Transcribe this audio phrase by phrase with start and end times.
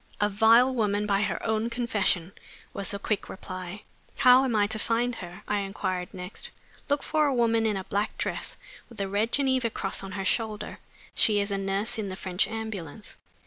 [0.19, 2.31] "A vile woman, by her own confession,"
[2.73, 3.83] was the quick reply.
[4.15, 6.49] "How am I to find her?" I inquired next.
[6.89, 8.57] "Look for a woman in a black dress,
[8.89, 10.79] with the Red Geneva Cross on her shoulder;
[11.13, 13.15] she is a nurse in the French ambulance."